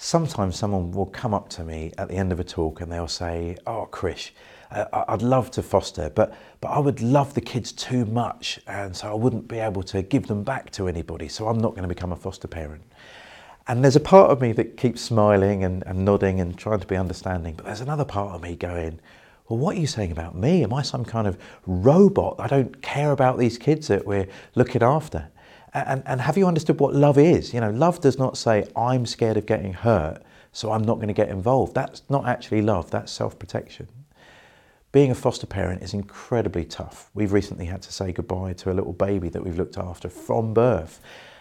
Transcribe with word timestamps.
Sometimes 0.00 0.54
someone 0.54 0.92
will 0.92 1.06
come 1.06 1.34
up 1.34 1.48
to 1.48 1.64
me 1.64 1.90
at 1.98 2.06
the 2.06 2.14
end 2.14 2.30
of 2.30 2.38
a 2.38 2.44
talk 2.44 2.80
and 2.80 2.90
they'll 2.90 3.08
say, 3.08 3.56
Oh, 3.66 3.88
uh, 4.70 5.04
I'd 5.08 5.22
love 5.22 5.50
to 5.50 5.62
foster, 5.62 6.08
but, 6.08 6.32
but 6.60 6.68
I 6.68 6.78
would 6.78 7.02
love 7.02 7.34
the 7.34 7.40
kids 7.40 7.72
too 7.72 8.04
much, 8.04 8.60
and 8.68 8.94
so 8.94 9.10
I 9.10 9.14
wouldn't 9.14 9.48
be 9.48 9.58
able 9.58 9.82
to 9.82 10.02
give 10.02 10.28
them 10.28 10.44
back 10.44 10.70
to 10.72 10.86
anybody, 10.86 11.26
so 11.26 11.48
I'm 11.48 11.58
not 11.58 11.70
going 11.70 11.82
to 11.82 11.88
become 11.88 12.12
a 12.12 12.16
foster 12.16 12.46
parent. 12.46 12.84
And 13.66 13.82
there's 13.82 13.96
a 13.96 14.00
part 14.00 14.30
of 14.30 14.40
me 14.40 14.52
that 14.52 14.76
keeps 14.76 15.00
smiling 15.00 15.64
and, 15.64 15.84
and 15.84 16.04
nodding 16.04 16.40
and 16.40 16.56
trying 16.56 16.78
to 16.78 16.86
be 16.86 16.96
understanding, 16.96 17.54
but 17.56 17.66
there's 17.66 17.80
another 17.80 18.04
part 18.04 18.36
of 18.36 18.40
me 18.40 18.54
going, 18.54 19.00
well, 19.48 19.58
what 19.58 19.76
are 19.76 19.80
you 19.80 19.88
saying 19.88 20.12
about 20.12 20.36
me? 20.36 20.62
Am 20.62 20.72
I 20.72 20.82
some 20.82 21.04
kind 21.04 21.26
of 21.26 21.36
robot? 21.66 22.36
I 22.38 22.46
don't 22.46 22.80
care 22.82 23.10
about 23.10 23.36
these 23.36 23.58
kids 23.58 23.88
that 23.88 24.06
we're 24.06 24.28
looking 24.54 24.84
after. 24.84 25.28
And, 25.74 26.02
and 26.06 26.20
have 26.20 26.36
you 26.36 26.46
understood 26.46 26.80
what 26.80 26.94
love 26.94 27.18
is? 27.18 27.52
You 27.52 27.60
know, 27.60 27.70
love 27.70 28.00
does 28.00 28.18
not 28.18 28.36
say, 28.36 28.66
I'm 28.76 29.06
scared 29.06 29.36
of 29.36 29.46
getting 29.46 29.72
hurt, 29.72 30.22
so 30.52 30.72
I'm 30.72 30.82
not 30.82 30.96
going 30.96 31.08
to 31.08 31.14
get 31.14 31.28
involved. 31.28 31.74
That's 31.74 32.02
not 32.08 32.26
actually 32.26 32.62
love, 32.62 32.90
that's 32.90 33.12
self 33.12 33.38
protection. 33.38 33.88
Being 34.90 35.10
a 35.10 35.14
foster 35.14 35.46
parent 35.46 35.82
is 35.82 35.92
incredibly 35.92 36.64
tough. 36.64 37.10
We've 37.12 37.32
recently 37.32 37.66
had 37.66 37.82
to 37.82 37.92
say 37.92 38.12
goodbye 38.12 38.54
to 38.54 38.72
a 38.72 38.74
little 38.74 38.94
baby 38.94 39.28
that 39.28 39.44
we've 39.44 39.58
looked 39.58 39.76
after 39.76 40.08
from 40.08 40.54
birth. 40.54 41.00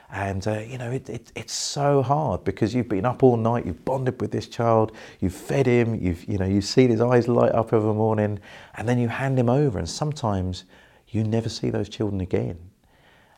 And 0.09 0.45
uh, 0.47 0.59
you 0.59 0.77
know, 0.77 0.91
it, 0.91 1.09
it, 1.09 1.31
it's 1.35 1.53
so 1.53 2.01
hard 2.01 2.43
because 2.43 2.73
you've 2.73 2.89
been 2.89 3.05
up 3.05 3.23
all 3.23 3.37
night, 3.37 3.65
you've 3.65 3.83
bonded 3.83 4.19
with 4.21 4.31
this 4.31 4.47
child, 4.47 4.93
you've 5.19 5.33
fed 5.33 5.65
him, 5.65 5.95
you've, 5.95 6.23
you 6.25 6.37
know, 6.37 6.45
you've 6.45 6.65
seen 6.65 6.89
his 6.89 7.01
eyes 7.01 7.27
light 7.27 7.51
up 7.53 7.73
every 7.73 7.93
morning, 7.93 8.39
and 8.75 8.87
then 8.87 8.99
you 8.99 9.07
hand 9.09 9.37
him 9.37 9.49
over, 9.49 9.77
and 9.77 9.89
sometimes 9.89 10.63
you 11.09 11.23
never 11.23 11.49
see 11.49 11.69
those 11.69 11.89
children 11.89 12.21
again. 12.21 12.57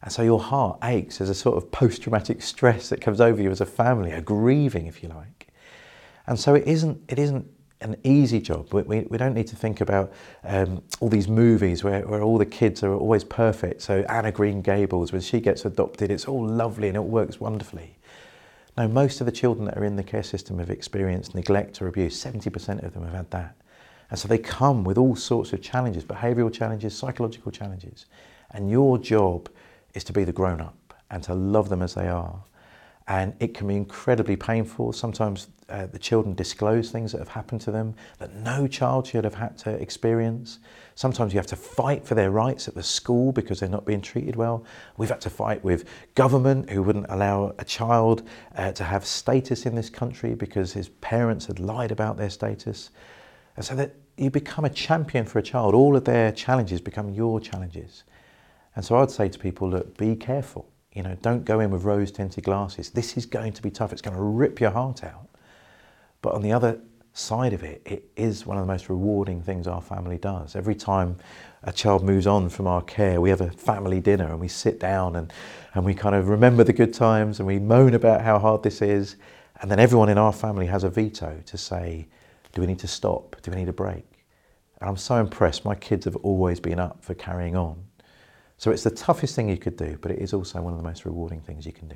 And 0.01 0.11
so 0.11 0.21
your 0.21 0.39
heart 0.39 0.79
aches. 0.83 1.19
as 1.19 1.29
a 1.29 1.35
sort 1.35 1.57
of 1.57 1.71
post 1.71 2.03
traumatic 2.03 2.41
stress 2.41 2.89
that 2.89 3.01
comes 3.01 3.19
over 3.19 3.41
you 3.41 3.51
as 3.51 3.61
a 3.61 3.65
family, 3.65 4.11
a 4.11 4.21
grieving, 4.21 4.87
if 4.87 5.03
you 5.03 5.09
like. 5.09 5.47
And 6.27 6.39
so 6.39 6.55
it 6.55 6.67
isn't, 6.67 7.01
it 7.09 7.19
isn't 7.19 7.49
an 7.81 7.95
easy 8.03 8.39
job. 8.39 8.73
We, 8.73 8.83
we, 8.83 8.99
we 9.09 9.17
don't 9.17 9.33
need 9.33 9.47
to 9.47 9.55
think 9.55 9.81
about 9.81 10.11
um, 10.43 10.81
all 10.99 11.09
these 11.09 11.27
movies 11.27 11.83
where, 11.83 12.01
where 12.07 12.21
all 12.21 12.37
the 12.37 12.45
kids 12.45 12.83
are 12.83 12.93
always 12.93 13.23
perfect. 13.23 13.81
So 13.81 14.05
Anne 14.09 14.25
of 14.25 14.33
Green 14.33 14.61
Gables, 14.61 15.11
when 15.11 15.21
she 15.21 15.39
gets 15.39 15.65
adopted, 15.65 16.11
it's 16.11 16.27
all 16.27 16.45
lovely 16.45 16.87
and 16.87 16.95
it 16.95 17.03
works 17.03 17.39
wonderfully. 17.39 17.97
No, 18.77 18.87
most 18.87 19.19
of 19.19 19.25
the 19.25 19.31
children 19.31 19.65
that 19.65 19.77
are 19.77 19.83
in 19.83 19.95
the 19.95 20.03
care 20.03 20.23
system 20.23 20.59
have 20.59 20.69
experienced 20.69 21.35
neglect 21.35 21.81
or 21.81 21.87
abuse. 21.87 22.21
70% 22.23 22.83
of 22.83 22.93
them 22.93 23.03
have 23.03 23.13
had 23.13 23.31
that. 23.31 23.55
And 24.09 24.17
so 24.17 24.27
they 24.27 24.37
come 24.37 24.83
with 24.83 24.97
all 24.97 25.15
sorts 25.15 25.53
of 25.53 25.61
challenges, 25.61 26.03
behavioural 26.03 26.51
challenges, 26.51 26.97
psychological 26.97 27.51
challenges. 27.51 28.05
And 28.51 28.69
your 28.71 28.97
job 28.97 29.49
is 29.93 30.03
to 30.05 30.13
be 30.13 30.23
the 30.23 30.33
grown 30.33 30.61
up 30.61 30.93
and 31.11 31.23
to 31.23 31.33
love 31.33 31.69
them 31.69 31.81
as 31.81 31.93
they 31.93 32.07
are. 32.07 32.43
And 33.07 33.33
it 33.39 33.55
can 33.55 33.67
be 33.67 33.75
incredibly 33.75 34.35
painful. 34.35 34.93
Sometimes 34.93 35.47
uh, 35.67 35.87
the 35.87 35.97
children 35.97 36.35
disclose 36.35 36.91
things 36.91 37.11
that 37.11 37.17
have 37.17 37.29
happened 37.29 37.61
to 37.61 37.71
them 37.71 37.95
that 38.19 38.35
no 38.35 38.67
child 38.67 39.07
should 39.07 39.23
have 39.23 39.33
had 39.33 39.57
to 39.59 39.71
experience. 39.71 40.59
Sometimes 40.93 41.33
you 41.33 41.39
have 41.39 41.47
to 41.47 41.55
fight 41.55 42.05
for 42.05 42.13
their 42.13 42.29
rights 42.29 42.67
at 42.67 42.75
the 42.75 42.83
school 42.83 43.31
because 43.31 43.59
they're 43.59 43.69
not 43.69 43.85
being 43.85 44.01
treated 44.01 44.35
well. 44.35 44.63
We've 44.97 45.09
had 45.09 45.21
to 45.21 45.29
fight 45.29 45.63
with 45.63 45.85
government 46.13 46.69
who 46.69 46.83
wouldn't 46.83 47.07
allow 47.09 47.53
a 47.57 47.65
child 47.65 48.27
uh, 48.55 48.73
to 48.73 48.83
have 48.83 49.05
status 49.05 49.65
in 49.65 49.73
this 49.73 49.89
country 49.89 50.35
because 50.35 50.73
his 50.73 50.89
parents 50.89 51.47
had 51.47 51.59
lied 51.59 51.91
about 51.91 52.17
their 52.17 52.29
status. 52.29 52.91
And 53.55 53.65
so 53.65 53.75
that 53.75 53.95
you 54.17 54.29
become 54.29 54.65
a 54.65 54.69
champion 54.69 55.25
for 55.25 55.39
a 55.39 55.43
child. 55.43 55.73
All 55.73 55.95
of 55.95 56.05
their 56.05 56.31
challenges 56.31 56.81
become 56.81 57.09
your 57.09 57.39
challenges. 57.39 58.03
And 58.75 58.85
so 58.85 58.97
I'd 58.97 59.11
say 59.11 59.29
to 59.29 59.39
people, 59.39 59.69
look, 59.69 59.97
be 59.97 60.15
careful. 60.15 60.69
You 60.93 61.03
know, 61.03 61.17
don't 61.21 61.45
go 61.45 61.59
in 61.59 61.69
with 61.69 61.83
rose 61.83 62.11
tinted 62.11 62.43
glasses. 62.43 62.89
This 62.89 63.17
is 63.17 63.25
going 63.25 63.53
to 63.53 63.61
be 63.61 63.69
tough. 63.69 63.91
It's 63.91 64.01
going 64.01 64.15
to 64.15 64.23
rip 64.23 64.59
your 64.59 64.71
heart 64.71 65.03
out. 65.03 65.27
But 66.21 66.33
on 66.33 66.41
the 66.41 66.51
other 66.51 66.79
side 67.13 67.53
of 67.53 67.63
it, 67.63 67.81
it 67.85 68.09
is 68.15 68.45
one 68.45 68.57
of 68.57 68.63
the 68.63 68.71
most 68.71 68.89
rewarding 68.89 69.41
things 69.41 69.67
our 69.67 69.81
family 69.81 70.17
does. 70.17 70.55
Every 70.55 70.75
time 70.75 71.17
a 71.63 71.71
child 71.71 72.03
moves 72.03 72.27
on 72.27 72.49
from 72.49 72.67
our 72.67 72.81
care, 72.81 73.19
we 73.21 73.29
have 73.29 73.41
a 73.41 73.51
family 73.51 73.99
dinner 73.99 74.29
and 74.29 74.39
we 74.39 74.47
sit 74.47 74.79
down 74.79 75.15
and, 75.15 75.31
and 75.73 75.83
we 75.83 75.93
kind 75.93 76.15
of 76.15 76.29
remember 76.29 76.63
the 76.63 76.73
good 76.73 76.93
times 76.93 77.39
and 77.39 77.47
we 77.47 77.59
moan 77.59 77.93
about 77.93 78.21
how 78.21 78.39
hard 78.39 78.63
this 78.63 78.81
is. 78.81 79.15
And 79.61 79.69
then 79.69 79.79
everyone 79.79 80.09
in 80.09 80.17
our 80.17 80.31
family 80.31 80.65
has 80.67 80.83
a 80.83 80.89
veto 80.89 81.41
to 81.45 81.57
say, 81.57 82.07
do 82.53 82.61
we 82.61 82.67
need 82.67 82.79
to 82.79 82.87
stop? 82.87 83.35
Do 83.41 83.51
we 83.51 83.57
need 83.57 83.69
a 83.69 83.73
break? 83.73 84.05
And 84.79 84.89
I'm 84.89 84.97
so 84.97 85.15
impressed. 85.15 85.65
My 85.65 85.75
kids 85.75 86.05
have 86.05 86.15
always 86.17 86.59
been 86.59 86.79
up 86.79 87.03
for 87.03 87.13
carrying 87.13 87.57
on. 87.57 87.83
So 88.59 88.71
it's 88.71 88.83
the 88.83 88.91
toughest 88.91 89.35
thing 89.35 89.47
you 89.47 89.57
could 89.57 89.77
do, 89.77 89.97
but 90.01 90.11
it 90.11 90.19
is 90.19 90.33
also 90.33 90.61
one 90.61 90.73
of 90.73 90.77
the 90.77 90.83
most 90.83 91.05
rewarding 91.05 91.39
things 91.39 91.65
you 91.65 91.71
can 91.71 91.87
do. 91.87 91.95